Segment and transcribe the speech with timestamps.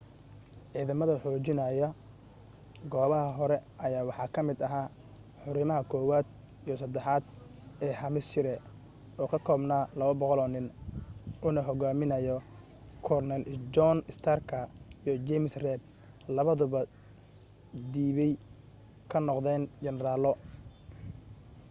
[0.71, 1.87] ciidamada xoojinaya
[2.91, 4.93] goobaha hore ayaa waxa ka mid ahaa
[5.43, 6.25] hurimaha 1aad
[6.65, 7.23] iyo 3aad
[7.85, 8.55] ee hampshire
[9.21, 10.67] oo ka koobnaa 200 oo nin
[11.45, 12.35] uuna hogaaminayo
[13.07, 13.43] korneyl
[13.75, 14.57] john starka
[15.03, 15.81] iyo james reed
[16.35, 16.79] labaduba
[17.93, 18.33] dibbay
[19.11, 20.31] ka noqdeen generaalo